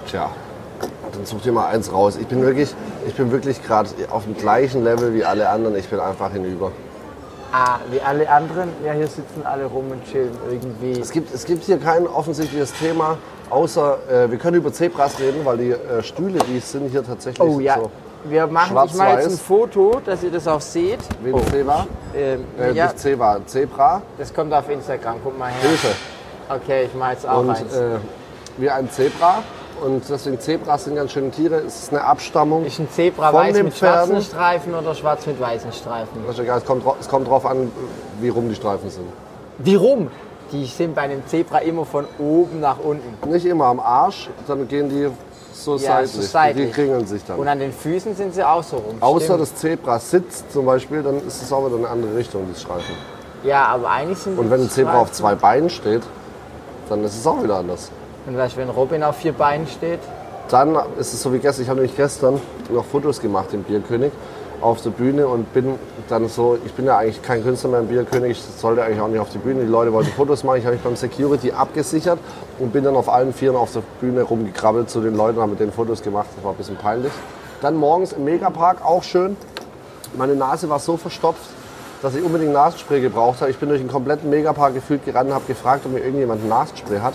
Tja, 0.09 0.29
dann 1.13 1.25
such 1.25 1.41
dir 1.41 1.51
mal 1.51 1.67
eins 1.67 1.91
raus. 1.91 2.17
Ich 2.19 2.27
bin 2.27 2.41
wirklich, 2.41 2.73
ich 3.07 3.13
bin 3.13 3.31
wirklich 3.31 3.63
gerade 3.63 3.89
auf 4.11 4.23
dem 4.23 4.35
gleichen 4.37 4.83
Level 4.83 5.13
wie 5.13 5.23
alle 5.23 5.49
anderen. 5.49 5.75
Ich 5.75 5.87
bin 5.87 5.99
einfach 5.99 6.31
hinüber. 6.31 6.71
Ah, 7.51 7.79
wie 7.89 8.01
alle 8.01 8.29
anderen, 8.29 8.69
ja, 8.85 8.91
hier 8.91 9.07
sitzen 9.07 9.45
alle 9.45 9.65
rum 9.65 9.85
und 9.91 10.03
chillen 10.03 10.31
irgendwie. 10.51 10.99
Es 10.99 11.11
gibt, 11.11 11.33
es 11.33 11.45
gibt 11.45 11.63
hier 11.63 11.77
kein 11.77 12.05
offensichtliches 12.05 12.73
Thema, 12.73 13.17
außer 13.49 13.97
äh, 14.09 14.29
wir 14.29 14.37
können 14.37 14.57
über 14.57 14.73
Zebras 14.73 15.17
reden, 15.19 15.45
weil 15.45 15.57
die 15.57 15.71
äh, 15.71 16.03
Stühle, 16.03 16.39
die 16.39 16.59
sind 16.59 16.89
hier 16.89 17.05
tatsächlich 17.05 17.47
Oh 17.47 17.61
ja, 17.61 17.77
so 17.79 17.91
wir 18.25 18.47
machen, 18.47 18.77
ich 18.85 18.93
mache 18.95 19.21
jetzt 19.21 19.31
ein. 19.31 19.37
Foto, 19.37 20.01
dass 20.03 20.23
ihr 20.23 20.31
das 20.31 20.45
auch 20.47 20.59
seht. 20.59 20.99
wie 21.23 21.33
ein 21.33 21.47
Zebra. 21.47 21.87
Ähm, 22.13 22.43
Äh, 22.59 22.71
ja, 22.73 22.85
Nicht 22.85 22.99
Zebra, 22.99 23.39
Zebra, 23.45 24.01
das 24.17 24.33
kommt 24.33 24.53
auf 24.53 24.69
Instagram, 24.69 25.15
guck 25.23 25.37
mal 25.37 25.49
her. 25.49 25.69
Hilfe. 25.69 25.87
Okay, 26.49 26.85
ich 26.85 26.93
mache 26.95 27.13
jetzt 27.13 27.27
auch 27.27 27.39
Und 27.39 27.51
eins. 27.51 27.73
äh, 27.75 27.97
wie 28.57 28.69
ein 28.69 28.89
Zebra. 28.89 29.43
Und 29.83 30.03
deswegen 30.09 30.39
Zebras 30.39 30.85
sind 30.85 30.95
ganz 30.95 31.11
schöne 31.11 31.29
Tiere. 31.31 31.55
Es 31.57 31.83
ist 31.83 31.91
eine 31.93 32.03
Abstammung. 32.03 32.65
ist 32.65 32.79
ein 32.79 32.89
Zebra 32.89 33.31
von 33.31 33.39
weiß 33.41 33.55
den 33.55 33.65
mit 33.65 33.77
schwarzen 33.77 34.07
Pferden. 34.07 34.23
Streifen 34.23 34.73
oder 34.75 34.95
schwarz 34.95 35.25
mit 35.27 35.39
weißen 35.39 35.71
Streifen? 35.71 36.21
Das 36.25 36.35
ist 36.35 36.41
egal, 36.41 36.57
es 36.59 36.65
kommt, 36.65 36.83
es 36.99 37.07
kommt 37.07 37.27
drauf 37.27 37.45
an, 37.45 37.71
wie 38.19 38.29
rum 38.29 38.49
die 38.49 38.55
Streifen 38.55 38.89
sind. 38.89 39.05
Wie 39.59 39.75
rum? 39.75 40.09
Die 40.51 40.65
sind 40.65 40.95
bei 40.95 41.01
einem 41.01 41.25
Zebra 41.27 41.59
immer 41.59 41.85
von 41.85 42.05
oben 42.19 42.59
nach 42.59 42.77
unten. 42.79 43.29
Nicht 43.29 43.45
immer 43.45 43.65
am 43.65 43.79
Arsch, 43.79 44.29
dann 44.47 44.67
gehen 44.67 44.89
die 44.89 45.09
so 45.53 45.73
Ja, 45.75 45.79
seitlich. 45.79 46.11
so 46.11 46.21
seitlich. 46.21 46.67
Die 46.67 46.71
kringeln 46.71 47.05
sich 47.05 47.23
dann. 47.25 47.37
Und 47.37 47.47
an 47.47 47.59
den 47.59 47.73
Füßen 47.73 48.15
sind 48.15 48.33
sie 48.33 48.43
auch 48.43 48.63
so 48.63 48.77
rum. 48.77 48.95
Außer 49.01 49.25
Stimmt. 49.25 49.41
das 49.41 49.55
Zebra 49.55 49.99
sitzt 49.99 50.51
zum 50.53 50.65
Beispiel, 50.65 51.03
dann 51.03 51.17
ist 51.27 51.41
es 51.41 51.51
auch 51.51 51.65
wieder 51.65 51.75
eine 51.77 51.89
andere 51.89 52.15
Richtung, 52.15 52.43
die 52.53 52.59
Streifen. 52.59 52.95
Ja, 53.43 53.65
aber 53.65 53.89
eigentlich 53.89 54.19
sind 54.19 54.39
Und 54.39 54.49
wenn 54.49 54.61
ein 54.61 54.69
Zebra 54.69 55.01
auf 55.01 55.11
zwei 55.11 55.35
Beinen 55.35 55.69
steht, 55.69 56.03
dann 56.89 57.03
ist 57.03 57.17
es 57.19 57.27
auch 57.27 57.43
wieder 57.43 57.57
anders. 57.57 57.91
Und 58.27 58.37
weißt 58.37 58.57
wenn 58.57 58.69
Robin 58.69 59.03
auf 59.03 59.15
vier 59.15 59.31
Beinen 59.31 59.65
steht? 59.67 59.99
Dann 60.49 60.75
ist 60.99 61.13
es 61.13 61.21
so 61.21 61.31
wie 61.33 61.39
gestern, 61.39 61.63
ich 61.63 61.69
habe 61.69 61.79
nämlich 61.79 61.95
gestern 61.95 62.39
noch 62.69 62.85
Fotos 62.85 63.21
gemacht 63.21 63.53
im 63.53 63.63
Bierkönig 63.63 64.11
auf 64.59 64.81
der 64.81 64.89
Bühne 64.89 65.27
und 65.27 65.53
bin 65.53 65.75
dann 66.09 66.27
so, 66.27 66.57
ich 66.65 66.73
bin 66.73 66.85
ja 66.85 66.97
eigentlich 66.97 67.21
kein 67.21 67.43
Künstler 67.43 67.69
mehr 67.69 67.79
im 67.81 67.87
Bierkönig, 67.87 68.31
ich 68.31 68.41
sollte 68.41 68.83
eigentlich 68.83 68.99
auch 68.99 69.07
nicht 69.07 69.19
auf 69.19 69.29
die 69.29 69.37
Bühne, 69.37 69.61
die 69.61 69.67
Leute 69.67 69.93
wollten 69.93 70.11
Fotos 70.11 70.43
machen, 70.43 70.59
ich 70.59 70.65
habe 70.65 70.75
mich 70.75 70.83
beim 70.83 70.95
Security 70.95 71.51
abgesichert 71.51 72.17
und 72.59 72.73
bin 72.73 72.83
dann 72.83 72.95
auf 72.95 73.07
allen 73.07 73.33
Vieren 73.33 73.55
auf 73.55 73.71
der 73.71 73.83
Bühne 74.01 74.23
rumgekrabbelt 74.23 74.89
zu 74.89 74.99
den 74.99 75.15
Leuten, 75.15 75.39
habe 75.39 75.51
mit 75.51 75.59
denen 75.59 75.71
Fotos 75.71 76.01
gemacht, 76.01 76.27
das 76.35 76.43
war 76.43 76.51
ein 76.51 76.57
bisschen 76.57 76.77
peinlich. 76.77 77.11
Dann 77.61 77.75
morgens 77.75 78.13
im 78.13 78.23
Megapark, 78.23 78.83
auch 78.83 79.03
schön, 79.03 79.37
meine 80.17 80.35
Nase 80.35 80.69
war 80.69 80.79
so 80.79 80.97
verstopft, 80.97 81.49
dass 82.01 82.15
ich 82.15 82.23
unbedingt 82.23 82.53
Nasenspray 82.53 82.99
gebraucht 82.99 83.41
habe. 83.41 83.51
Ich 83.51 83.57
bin 83.57 83.69
durch 83.69 83.81
den 83.81 83.89
kompletten 83.89 84.29
Megapark 84.29 84.73
gefühlt 84.73 85.05
gerannt 85.05 85.29
und 85.29 85.35
habe 85.35 85.45
gefragt, 85.45 85.85
ob 85.85 85.93
mir 85.93 85.99
irgendjemand 85.99 86.47
Nasenspray 86.47 86.99
hat. 86.99 87.13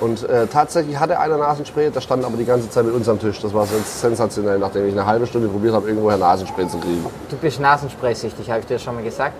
Und 0.00 0.26
äh, 0.28 0.46
tatsächlich 0.46 0.98
hatte 0.98 1.18
einer 1.20 1.36
Nasenspray, 1.36 1.90
der 1.90 2.00
stand 2.00 2.24
aber 2.24 2.36
die 2.38 2.46
ganze 2.46 2.70
Zeit 2.70 2.86
mit 2.86 2.94
uns 2.94 3.06
am 3.08 3.18
Tisch. 3.20 3.40
Das 3.40 3.52
war 3.52 3.66
sens- 3.66 4.00
sensationell, 4.00 4.58
nachdem 4.58 4.86
ich 4.86 4.92
eine 4.92 5.04
halbe 5.04 5.26
Stunde 5.26 5.48
probiert 5.48 5.74
habe, 5.74 5.88
irgendwoher 5.88 6.16
Nasenspray 6.16 6.66
zu 6.68 6.78
kriegen. 6.78 7.04
Du 7.28 7.36
bist 7.36 7.60
Nasenspraysüchtig, 7.60 8.48
habe 8.50 8.60
ich 8.60 8.66
dir 8.66 8.78
schon 8.78 8.94
mal 8.94 9.04
gesagt. 9.04 9.34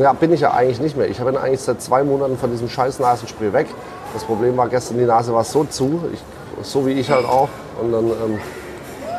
Ja, 0.00 0.12
bin 0.12 0.32
ich 0.32 0.40
ja 0.40 0.52
eigentlich 0.52 0.80
nicht 0.80 0.96
mehr. 0.96 1.08
Ich 1.08 1.18
bin 1.18 1.36
eigentlich 1.36 1.60
seit 1.60 1.80
zwei 1.80 2.02
Monaten 2.02 2.36
von 2.36 2.50
diesem 2.50 2.68
scheiß 2.68 2.98
Nasenspray 2.98 3.52
weg. 3.52 3.66
Das 4.12 4.24
Problem 4.24 4.56
war 4.56 4.68
gestern, 4.68 4.98
die 4.98 5.04
Nase 5.04 5.32
war 5.32 5.44
so 5.44 5.64
zu, 5.64 6.00
ich, 6.12 6.20
so 6.62 6.84
wie 6.86 6.92
ich 6.92 7.10
halt 7.10 7.24
auch. 7.26 7.48
Und 7.80 7.92
dann 7.92 8.06
ähm, 8.06 8.38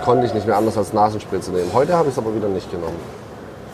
konnte 0.04 0.26
ich 0.26 0.34
nicht 0.34 0.46
mehr 0.48 0.58
anders 0.58 0.78
als 0.78 0.92
Nasenspray 0.92 1.40
zu 1.42 1.52
nehmen. 1.52 1.70
Heute 1.74 1.94
habe 1.96 2.10
ich 2.10 2.14
es 2.14 2.18
aber 2.18 2.36
wieder 2.36 2.48
nicht 2.50 2.70
genommen. 2.72 3.23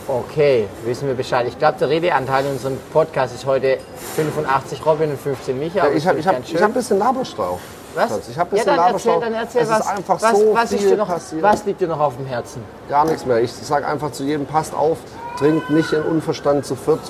Okay, 0.09 0.67
wissen 0.85 1.07
wir 1.07 1.13
Bescheid. 1.13 1.45
Ich 1.47 1.59
glaube, 1.59 1.77
der 1.77 1.87
Redeanteil 1.87 2.43
in 2.43 2.53
unserem 2.53 2.79
Podcast 2.91 3.35
ist 3.35 3.45
heute 3.45 3.77
85 4.15 4.83
Robin 4.83 5.11
und 5.11 5.19
15 5.19 5.59
Micha. 5.59 5.85
Ja, 5.85 5.91
ich 5.93 6.07
habe 6.07 6.17
hab, 6.23 6.35
hab 6.35 6.61
ein 6.63 6.73
bisschen 6.73 6.97
Laberstau. 6.97 7.59
was? 7.93 8.09
Schatz. 8.09 8.27
Ich 8.27 8.39
habe 8.39 8.49
ein 8.49 8.57
ja, 8.57 8.63
bisschen 8.63 8.75
dann 8.75 8.85
Laberstau. 8.87 9.09
erzähl, 9.11 9.29
dann 9.29 9.33
erzähl, 9.35 9.61
es 9.61 9.69
was, 9.69 9.79
ist 9.81 9.87
einfach 9.87 10.19
was, 10.19 10.39
so 10.39 10.55
was, 10.55 10.73
viel 10.73 10.97
noch, 10.97 11.07
passiert. 11.07 11.43
was 11.43 11.65
liegt 11.65 11.81
dir 11.81 11.87
noch 11.87 11.99
auf 11.99 12.17
dem 12.17 12.25
Herzen? 12.25 12.63
Gar 12.89 13.05
nichts 13.05 13.23
mehr. 13.27 13.39
Ich 13.39 13.53
sage 13.53 13.85
einfach 13.85 14.11
zu 14.11 14.23
jedem, 14.23 14.47
passt 14.47 14.73
auf, 14.73 14.97
trinkt 15.37 15.69
nicht 15.69 15.93
in 15.93 16.01
Unverstand 16.01 16.65
zu 16.65 16.75
viert 16.75 17.01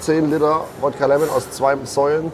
10 0.00 0.30
Liter 0.30 0.64
Wodka 0.80 1.04
Lemon 1.04 1.28
aus 1.28 1.50
zwei 1.50 1.76
Säulen, 1.84 2.32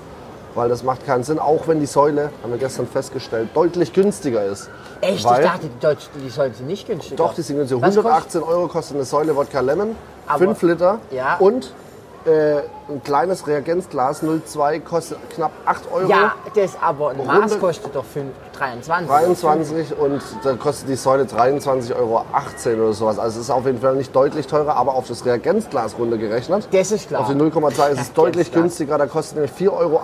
weil 0.55 0.69
das 0.69 0.83
macht 0.83 1.05
keinen 1.07 1.23
Sinn. 1.25 1.39
Auch 1.39 1.69
wenn 1.69 1.81
die 1.81 1.87
Säule, 1.87 2.31
haben 2.43 2.51
wir 2.53 2.59
gestern 2.59 2.87
festgestellt, 2.87 3.49
deutlich 3.55 3.93
günstiger 3.93 4.45
ist. 4.45 4.69
Echt? 5.01 5.25
Weil, 5.25 5.43
ich 5.45 5.47
dachte, 5.51 5.67
die, 5.69 5.81
Deutsch, 5.81 6.09
die 6.25 6.29
sollen 6.29 6.53
sie 6.55 6.65
nicht 6.65 6.87
günstiger. 6.87 7.17
Doch, 7.17 7.35
die 7.35 7.43
sind 7.43 7.57
günstiger. 7.57 7.81
Was 7.81 7.95
kostet- 7.95 8.05
118 8.05 8.43
Euro 8.43 8.69
kostet 8.69 8.97
eine 8.97 9.05
Säule 9.05 9.37
Wodka 9.37 9.61
Lemon, 9.61 9.95
Aber- 10.27 10.39
5 10.39 10.63
Liter. 10.63 10.99
Ja. 11.11 11.37
Und 11.39 11.73
äh, 12.29 12.63
ein 12.89 13.03
kleines 13.03 13.47
Reagenzglas 13.47 14.23
02 14.23 14.81
kostet 14.81 15.19
knapp 15.31 15.53
8 15.65 15.93
Euro. 15.93 16.09
Ja, 16.09 16.35
das 16.55 16.77
aber 16.81 17.11
ein 17.11 17.19
Maß 17.19 17.29
100 17.29 17.61
kostet 17.61 17.95
doch 17.95 18.05
5, 18.05 18.27
23. 18.53 19.09
23 19.09 19.99
und 19.99 20.23
da 20.43 20.55
kostet 20.55 20.89
die 20.89 20.97
Säule 20.97 21.25
23,18 21.25 21.97
Euro 21.97 22.25
oder 22.77 22.93
sowas. 22.93 23.19
Also 23.19 23.39
es 23.39 23.47
ist 23.47 23.51
auf 23.51 23.67
jeden 23.67 23.81
Fall 23.81 23.97
nicht 23.97 24.15
deutlich 24.15 24.47
teurer, 24.47 24.77
aber 24.77 24.95
auf 24.95 25.09
das 25.09 25.25
Reagenzglas 25.25 25.99
runtergerechnet. 25.99 26.69
Das 26.71 26.93
ist 26.93 27.09
klar. 27.09 27.23
Auf 27.23 27.29
die 27.29 27.35
0,2 27.35 27.89
ist 27.91 28.01
es 28.01 28.13
deutlich 28.13 28.53
günstiger. 28.53 28.99
Da 28.99 29.07
kostet 29.07 29.37
nämlich 29.37 29.53
4,58 29.53 29.71
Euro, 29.73 30.01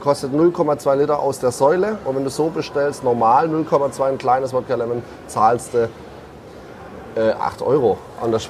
kostet 0.00 0.32
0,2 0.32 0.94
Liter 0.96 1.18
aus 1.18 1.40
der 1.40 1.50
Säule. 1.50 1.98
Und 2.04 2.16
wenn 2.16 2.24
du 2.24 2.30
so 2.30 2.48
bestellst, 2.48 3.04
normal 3.04 3.48
0,2 3.48 4.02
ein 4.04 4.18
kleines 4.18 4.52
Wodka 4.52 4.74
Lemon, 4.74 5.02
zahlst 5.26 5.74
du 5.74 5.88
äh, 7.16 7.32
8 7.32 7.62
Euro. 7.62 7.98
Und 8.20 8.32
das, 8.32 8.48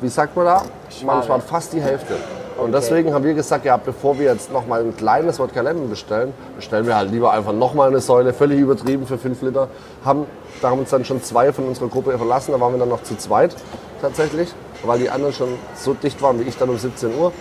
wie 0.00 0.08
sagt 0.08 0.36
man 0.36 0.44
da? 0.46 0.62
Man 1.04 1.22
spart 1.22 1.42
fast 1.42 1.72
die 1.72 1.80
Hälfte. 1.80 2.14
Und 2.58 2.64
Okay. 2.64 2.72
deswegen 2.72 3.14
haben 3.14 3.24
wir 3.24 3.32
gesagt, 3.34 3.64
ja, 3.64 3.76
bevor 3.78 4.18
wir 4.18 4.26
jetzt 4.26 4.52
noch 4.52 4.66
mal 4.66 4.82
ein 4.82 4.94
kleines 4.96 5.38
Wodka 5.38 5.62
Lemon 5.62 5.88
bestellen, 5.88 6.34
bestellen 6.54 6.86
wir 6.86 6.94
halt 6.96 7.10
lieber 7.10 7.32
einfach 7.32 7.52
noch 7.52 7.72
mal 7.74 7.88
eine 7.88 8.00
Säule, 8.00 8.32
völlig 8.34 8.60
übertrieben 8.60 9.06
für 9.06 9.16
5 9.16 9.40
Liter. 9.42 9.68
Haben, 10.04 10.26
da 10.60 10.68
haben 10.70 10.78
uns 10.78 10.90
dann 10.90 11.04
schon 11.04 11.22
zwei 11.22 11.52
von 11.52 11.66
unserer 11.66 11.88
Gruppe 11.88 12.16
verlassen, 12.16 12.52
da 12.52 12.60
waren 12.60 12.72
wir 12.74 12.78
dann 12.78 12.90
noch 12.90 13.02
zu 13.02 13.16
zweit 13.16 13.56
tatsächlich, 14.02 14.52
weil 14.84 14.98
die 14.98 15.08
anderen 15.08 15.32
schon 15.32 15.48
so 15.74 15.94
dicht 15.94 16.20
waren 16.20 16.38
wie 16.40 16.44
ich 16.44 16.56
dann 16.58 16.68
um 16.68 16.76
17 16.78 17.10
Uhr. 17.18 17.32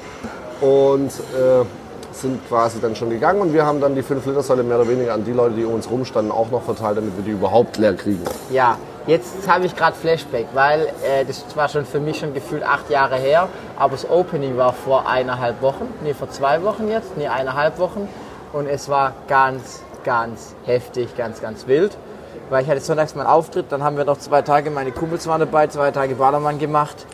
Und 0.62 1.10
äh, 1.10 1.66
sind 2.14 2.48
quasi 2.48 2.80
dann 2.80 2.96
schon 2.96 3.10
gegangen 3.10 3.42
und 3.42 3.54
wir 3.54 3.66
haben 3.66 3.82
dann 3.82 3.96
die 3.96 4.04
5 4.04 4.26
Liter 4.26 4.44
Säule 4.44 4.64
mehr 4.64 4.78
oder 4.80 4.88
weniger 4.88 5.14
an 5.14 5.24
die 5.24 5.32
Leute, 5.34 5.56
die 5.56 5.66
um 5.66 5.74
uns 5.74 5.90
rumstanden, 5.90 6.32
auch 6.32 6.52
noch 6.52 6.62
verteilt, 6.62 6.98
damit 6.98 7.16
wir 7.18 7.24
die 7.24 7.32
überhaupt 7.32 7.78
leer 7.78 7.94
kriegen. 7.96 8.22
Ja, 8.52 8.78
jetzt 9.12 9.48
habe 9.48 9.66
ich 9.66 9.76
gerade 9.76 9.96
Flashback, 9.96 10.48
weil 10.54 10.88
äh, 11.04 11.26
das 11.26 11.44
war 11.56 11.68
schon 11.68 11.86
für 11.86 12.00
mich 12.00 12.20
schon 12.20 12.34
gefühlt 12.34 12.64
acht 12.64 12.90
Jahre 12.90 13.18
her, 13.18 13.50
aber 13.78 13.92
das 13.92 14.10
Opening 14.10 14.56
war 14.56 14.72
vor 14.72 15.08
eineinhalb 15.08 15.62
Wochen, 15.62 15.94
nee, 16.02 16.14
vor 16.14 16.30
zwei 16.30 16.64
Wochen 16.64 16.88
jetzt, 16.88 17.18
nee, 17.18 17.28
eineinhalb 17.28 17.78
Wochen 17.78 18.08
und 18.54 18.68
es 18.68 18.88
war 18.88 19.14
ganz, 19.28 19.84
ganz 20.06 20.56
heftig, 20.66 21.16
ganz, 21.18 21.42
ganz 21.42 21.68
wild, 21.68 21.98
weil 22.50 22.64
ich 22.64 22.70
hatte 22.70 22.80
sonntags 22.80 23.14
meinen 23.14 23.28
Auftritt, 23.28 23.66
dann 23.70 23.84
haben 23.84 23.98
wir 23.98 24.06
noch 24.06 24.18
zwei 24.18 24.42
Tage, 24.42 24.72
meine 24.72 24.92
Kumpels 24.92 25.28
waren 25.28 25.42
dabei, 25.42 25.68
zwei 25.68 25.92
Tage 25.92 26.16
Ballermann 26.16 26.58
gemacht. 26.58 27.06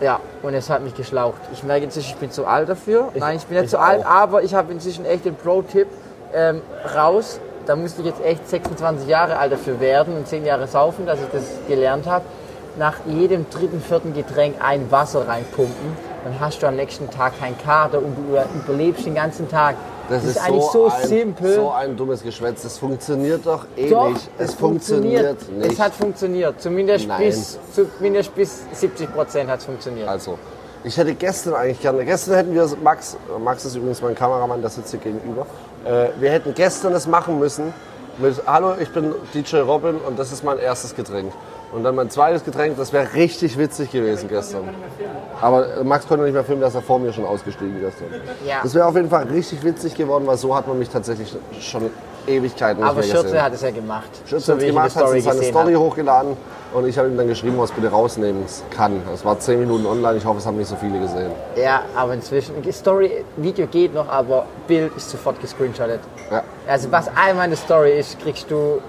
Ja, 0.00 0.20
und 0.42 0.52
es 0.52 0.68
hat 0.68 0.82
mich 0.82 0.94
geschlaucht. 0.94 1.40
Ich 1.54 1.62
merke 1.62 1.86
inzwischen, 1.86 2.10
ich 2.10 2.16
bin 2.16 2.30
zu 2.30 2.46
alt 2.46 2.68
dafür. 2.68 3.08
Nein, 3.14 3.38
ich 3.38 3.46
bin 3.46 3.56
nicht 3.56 3.64
ich 3.64 3.70
zu 3.70 3.80
alt, 3.80 4.04
auch. 4.04 4.10
aber 4.10 4.42
ich 4.42 4.54
habe 4.54 4.70
inzwischen 4.70 5.06
echt 5.06 5.24
den 5.24 5.34
Pro-Tipp 5.34 5.88
ähm, 6.34 6.60
raus. 6.94 7.40
Da 7.66 7.74
müsste 7.74 8.00
ich 8.02 8.06
jetzt 8.06 8.24
echt 8.24 8.48
26 8.48 9.08
Jahre 9.08 9.38
alt 9.38 9.52
dafür 9.52 9.80
werden 9.80 10.16
und 10.16 10.28
10 10.28 10.44
Jahre 10.44 10.68
saufen, 10.68 11.04
dass 11.04 11.18
ich 11.20 11.28
das 11.32 11.42
gelernt 11.66 12.06
habe. 12.06 12.24
Nach 12.78 12.94
jedem 13.06 13.46
dritten, 13.50 13.80
vierten 13.80 14.14
Getränk 14.14 14.56
ein 14.60 14.90
Wasser 14.92 15.26
reinpumpen, 15.26 15.96
dann 16.24 16.38
hast 16.38 16.62
du 16.62 16.66
am 16.66 16.76
nächsten 16.76 17.10
Tag 17.10 17.38
keinen 17.40 17.58
Kater 17.58 17.98
und 17.98 18.16
du 18.16 18.38
überlebst 18.60 19.06
den 19.06 19.14
ganzen 19.14 19.48
Tag. 19.48 19.76
Das, 20.08 20.24
ist, 20.24 20.38
eigentlich 20.38 20.64
so, 20.72 20.86
ein, 20.86 21.08
simpel. 21.08 21.54
So 21.54 21.70
ein 21.72 21.96
dummes 21.96 22.22
Geschwätz. 22.22 22.62
Das 22.62 22.78
funktioniert 22.78 23.44
doch 23.44 23.66
eh 23.76 23.90
Doch, 23.90 24.10
nicht. 24.10 24.28
Es, 24.38 24.54
funktioniert, 24.54 25.48
nicht. 25.50 25.72
Es 25.72 25.80
hat 25.80 25.92
funktioniert. 25.94 26.60
Zumindest 26.60 27.08
Nein. 27.08 27.18
bis, 27.18 27.58
zumindest 27.74 28.34
bis 28.34 28.62
70 28.72 29.12
Prozent 29.12 29.50
hat 29.50 29.58
es 29.60 29.64
funktioniert. 29.64 30.06
Also, 30.06 30.38
ich 30.86 30.96
hätte 30.96 31.14
gestern 31.14 31.54
eigentlich 31.54 31.80
gerne, 31.80 32.04
gestern 32.04 32.36
hätten 32.36 32.54
wir, 32.54 32.68
Max, 32.82 33.16
Max 33.42 33.64
ist 33.64 33.74
übrigens 33.74 34.00
mein 34.02 34.14
Kameramann, 34.14 34.60
der 34.60 34.70
sitzt 34.70 34.92
hier 34.92 35.00
gegenüber, 35.00 35.44
äh, 35.84 36.08
wir 36.20 36.30
hätten 36.30 36.54
gestern 36.54 36.92
das 36.92 37.08
machen 37.08 37.40
müssen 37.40 37.74
mit, 38.18 38.40
hallo, 38.46 38.74
ich 38.80 38.90
bin 38.92 39.12
DJ 39.34 39.56
Robin 39.56 39.96
und 39.96 40.16
das 40.16 40.30
ist 40.30 40.44
mein 40.44 40.58
erstes 40.58 40.94
Getränk. 40.94 41.32
Und 41.72 41.82
dann 41.82 41.96
mein 41.96 42.08
zweites 42.08 42.44
Getränk, 42.44 42.76
das 42.76 42.92
wäre 42.92 43.14
richtig 43.14 43.58
witzig 43.58 43.90
gewesen 43.90 44.28
gestern. 44.28 44.68
Aber 45.40 45.76
äh, 45.76 45.82
Max 45.82 46.06
konnte 46.06 46.24
nicht 46.24 46.34
mehr 46.34 46.44
filmen, 46.44 46.62
dass 46.62 46.76
er 46.76 46.82
vor 46.82 47.00
mir 47.00 47.12
schon 47.12 47.24
ausgestiegen 47.24 47.80
gestern. 47.80 48.06
Ja. 48.46 48.60
Das 48.62 48.72
wäre 48.72 48.86
auf 48.86 48.94
jeden 48.94 49.10
Fall 49.10 49.24
richtig 49.24 49.64
witzig 49.64 49.96
geworden, 49.96 50.24
weil 50.26 50.36
so 50.36 50.54
hat 50.54 50.68
man 50.68 50.78
mich 50.78 50.88
tatsächlich 50.88 51.36
schon 51.60 51.90
Ewigkeiten 52.26 52.80
nicht 52.82 52.90
Aber 52.90 53.00
mehr 53.00 53.08
Schürze 53.08 53.24
gesehen. 53.24 53.42
hat 53.42 53.52
es 53.54 53.62
ja 53.62 53.70
gemacht. 53.70 54.10
Schürze 54.28 54.52
hat 54.52 54.60
wie 54.60 54.64
ich 54.64 54.68
in 54.68 54.74
gemacht, 54.74 54.96
hat 54.96 55.08
seine 55.08 55.42
Story 55.42 55.72
habe. 55.72 55.78
hochgeladen 55.78 56.36
und 56.74 56.86
ich 56.88 56.98
habe 56.98 57.08
ihm 57.08 57.16
dann 57.16 57.28
geschrieben, 57.28 57.58
was 57.58 57.70
bitte 57.70 57.88
rausnehmen 57.88 58.44
kann. 58.70 59.00
Es 59.14 59.24
war 59.24 59.38
10 59.38 59.60
Minuten 59.60 59.86
online, 59.86 60.18
ich 60.18 60.24
hoffe, 60.24 60.38
es 60.38 60.46
haben 60.46 60.56
nicht 60.56 60.68
so 60.68 60.76
viele 60.76 60.98
gesehen. 60.98 61.30
Ja, 61.56 61.82
aber 61.94 62.14
inzwischen, 62.14 62.54
Story, 62.72 63.24
Video 63.36 63.66
geht 63.66 63.94
noch, 63.94 64.08
aber 64.08 64.46
Bild 64.66 64.96
ist 64.96 65.10
sofort 65.10 65.40
gescreenshottet. 65.40 66.00
Ja. 66.30 66.42
Also 66.66 66.90
was 66.90 67.08
einmal 67.08 67.44
eine 67.44 67.56
Story 67.56 67.98
ist, 67.98 68.20
kriegst 68.20 68.50
du 68.50 68.80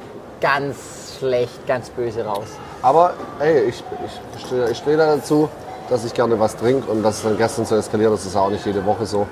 ganz 0.42 1.18
schlecht, 1.20 1.66
ganz 1.68 1.90
böse 1.90 2.26
raus. 2.26 2.48
Aber 2.82 3.14
ey, 3.40 3.62
ich, 3.70 3.84
ich 4.36 4.46
stehe 4.46 4.70
ich 4.70 4.78
stehe 4.78 4.98
da 4.98 5.16
dazu, 5.16 5.50
dass 5.90 6.06
ich 6.06 6.14
gerne 6.14 6.40
was 6.40 6.56
trinke 6.56 6.92
und 6.92 7.04
dass 7.04 7.18
es 7.18 7.24
dann 7.24 7.38
gestern 7.38 7.66
so 7.66 7.76
eskaliert, 7.76 8.12
das 8.14 8.26
ist 8.26 8.36
auch 8.36 8.50
nicht 8.50 8.66
jede 8.66 8.86
Woche 8.86 9.06
so. 9.06 9.26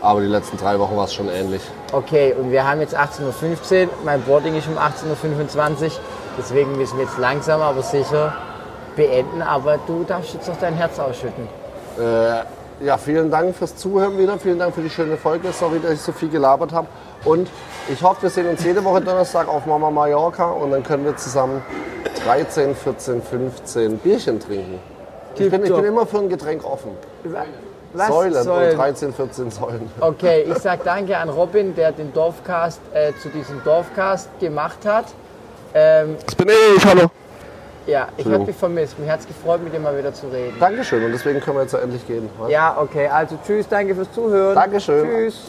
Aber 0.00 0.20
die 0.20 0.26
letzten 0.26 0.56
drei 0.56 0.78
Wochen 0.78 0.96
war 0.96 1.04
es 1.04 1.14
schon 1.14 1.28
ähnlich. 1.28 1.62
Okay, 1.92 2.34
und 2.38 2.50
wir 2.50 2.66
haben 2.66 2.80
jetzt 2.80 2.96
18.15 2.96 3.84
Uhr, 3.84 3.88
mein 4.04 4.22
Boarding 4.22 4.56
ist 4.56 4.66
um 4.68 4.78
18.25 4.78 5.84
Uhr, 5.84 5.90
deswegen 6.38 6.76
müssen 6.76 6.96
wir 6.96 7.04
jetzt 7.04 7.18
langsam 7.18 7.60
aber 7.60 7.82
sicher 7.82 8.34
beenden, 8.96 9.42
aber 9.42 9.78
du 9.86 10.04
darfst 10.04 10.34
jetzt 10.34 10.48
noch 10.48 10.56
dein 10.56 10.74
Herz 10.74 10.98
ausschütten. 10.98 11.48
Äh, 11.98 12.84
ja, 12.84 12.96
vielen 12.96 13.30
Dank 13.30 13.54
fürs 13.54 13.76
Zuhören 13.76 14.16
wieder. 14.18 14.38
Vielen 14.38 14.58
Dank 14.58 14.74
für 14.74 14.80
die 14.80 14.88
schöne 14.88 15.18
Folge. 15.18 15.52
Sorry, 15.52 15.80
dass 15.80 15.92
ich 15.92 16.00
so 16.00 16.12
viel 16.12 16.30
gelabert 16.30 16.72
habe. 16.72 16.88
Und 17.24 17.48
ich 17.92 18.02
hoffe, 18.02 18.22
wir 18.22 18.30
sehen 18.30 18.48
uns 18.48 18.64
jede 18.64 18.82
Woche 18.82 19.02
Donnerstag 19.02 19.48
auf 19.48 19.66
Mama 19.66 19.90
Mallorca 19.90 20.50
und 20.50 20.70
dann 20.70 20.82
können 20.82 21.04
wir 21.04 21.14
zusammen 21.16 21.62
13, 22.24 22.74
14, 22.74 23.22
15 23.22 23.98
Bierchen 23.98 24.40
trinken. 24.40 24.78
Ich 25.34 25.50
bin, 25.50 25.64
ich 25.64 25.72
bin 25.74 25.84
immer 25.84 26.06
für 26.06 26.18
ein 26.18 26.28
Getränk 26.28 26.64
offen. 26.64 26.90
Was 27.92 28.06
Säulen 28.08 28.36
und 28.48 28.76
13, 28.76 29.12
14 29.12 29.50
Säulen. 29.50 29.90
Okay, 30.00 30.44
ich 30.48 30.58
sag 30.58 30.84
danke 30.84 31.16
an 31.16 31.28
Robin, 31.28 31.74
der 31.74 31.90
den 31.90 32.12
Dorfcast 32.12 32.80
äh, 32.94 33.12
zu 33.20 33.28
diesem 33.30 33.62
Dorfcast 33.64 34.28
gemacht 34.38 34.78
hat. 34.86 35.06
Ähm, 35.74 36.16
Das 36.24 36.34
bin 36.36 36.48
ich, 36.76 36.84
hallo. 36.84 37.10
ja, 37.86 38.08
ich 38.16 38.26
habe 38.26 38.44
dich 38.44 38.54
vermisst. 38.56 38.96
Mich 38.98 39.10
hat's 39.10 39.26
gefreut, 39.26 39.62
mit 39.64 39.72
dir 39.74 39.80
mal 39.80 39.96
wieder 39.98 40.12
zu 40.14 40.28
reden. 40.28 40.54
Dankeschön 40.60 41.04
und 41.04 41.12
deswegen 41.12 41.40
können 41.40 41.56
wir 41.56 41.62
jetzt 41.62 41.72
ja 41.72 41.80
endlich 41.80 42.06
gehen. 42.06 42.28
was? 42.38 42.50
Ja, 42.50 42.76
okay, 42.80 43.08
also 43.08 43.36
tschüss, 43.44 43.66
danke 43.68 43.94
fürs 43.94 44.12
Zuhören. 44.12 44.54
Dankeschön. 44.54 45.08
Tschüss. 45.08 45.48